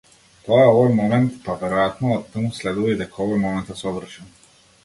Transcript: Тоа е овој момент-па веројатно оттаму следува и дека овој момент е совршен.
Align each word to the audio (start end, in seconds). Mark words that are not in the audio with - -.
Тоа 0.45 0.61
е 0.61 0.69
овој 0.77 0.95
момент-па 0.99 1.57
веројатно 1.65 2.11
оттаму 2.17 2.57
следува 2.61 2.95
и 2.97 2.99
дека 3.03 3.23
овој 3.27 3.41
момент 3.47 3.71
е 3.75 3.81
совршен. 3.83 4.35